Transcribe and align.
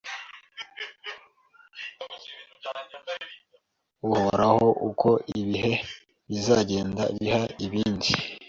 uhoraho 4.05 4.65
uko 4.89 5.09
ibihe 5.39 5.73
bizagenda 6.29 7.03
biha 7.19 7.43
ibindi, 7.65 8.09